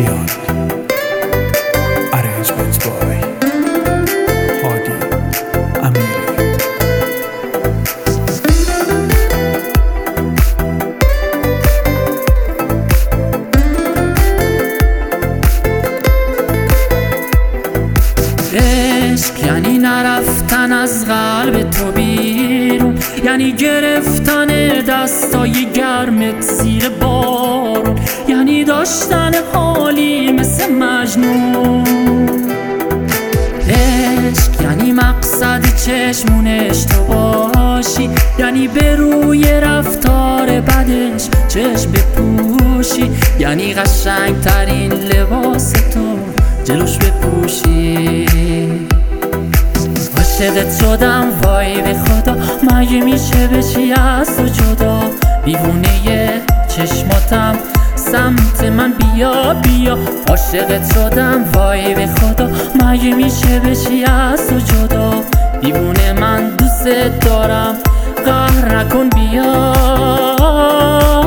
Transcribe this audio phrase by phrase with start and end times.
[0.00, 0.26] کیان
[2.16, 3.20] Arrangements by
[4.62, 4.96] هادی
[5.82, 6.26] امیری.
[18.54, 24.46] عشق یعنی نرفتن از قلب تو بیرون یعنی گرفتن
[24.88, 27.98] دستای گرمت زیر بارون.
[28.40, 31.84] یعنی داشتن حالی مثل مجنون.
[33.68, 44.40] عشق یعنی مقصد چشمونش تو باشی یعنی به روی رفتار بدش چشم بپوشی یعنی قشنگ
[44.40, 46.18] ترین لباس تو
[46.64, 48.26] جلوش بپوشی.
[50.16, 52.36] عاشقت شدم وای به خدا
[52.70, 55.00] مگه میشه بشی از تو جدا؟
[55.44, 56.42] دیوونه
[56.76, 57.58] چشماتم
[58.00, 59.98] سمت من بیا بیا.
[60.28, 62.48] عاشقت شدم وای به خدا.
[62.84, 65.10] مگه میشه بشی از تو جدا؟
[65.60, 66.88] دیوونه من دوست
[67.20, 67.74] دارم.
[68.24, 71.19] قهر نکن بیا.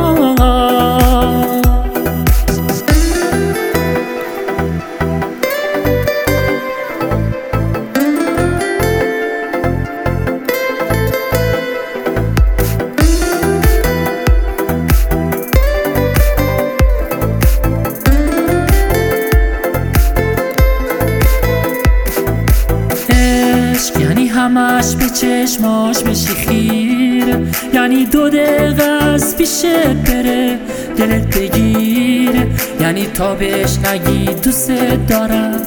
[24.55, 27.41] همش به چشماش بشی خیره.
[27.73, 30.59] یعنی دو دقیقه از پیشه بره
[30.97, 32.47] دلت بگیره.
[32.81, 34.71] یعنی تا بهش نگی دوست
[35.09, 35.61] دارم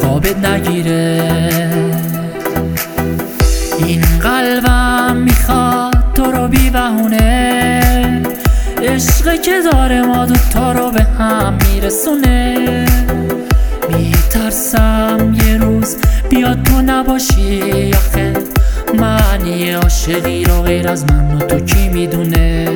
[0.00, 1.30] خوابت نگیره.
[3.86, 8.22] این قلبم می‌خواد تو رو بی بهونه
[8.82, 12.86] عشقه که داره ما دوتا رو به هم میرسونه.
[13.88, 15.96] میترسم یه روز
[16.28, 18.39] بیاد تو نباشی آخه.
[19.50, 22.68] معنی عاشقی رو غیر از من و تو کی می‌دونه؟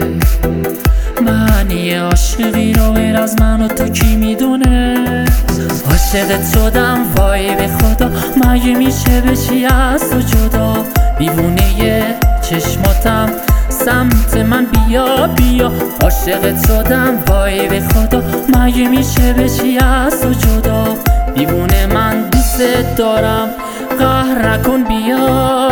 [1.27, 5.25] معنی عاشقی رو غیر از من و تو کی می‌دونه؟
[5.91, 8.11] عاشقت شدم وای به خدا.
[8.45, 10.85] مگه میشه بشی از تو جدا؟
[12.51, 13.31] چشماتم
[13.69, 15.73] سمت من بیا بیا.
[16.03, 18.23] عاشقت شدم وای به خدا.
[18.55, 20.97] مگه میشه بشی از تو جدا؟
[21.87, 22.62] من دوست
[22.97, 23.49] دارم.
[23.99, 25.63] قهر نکن بیا.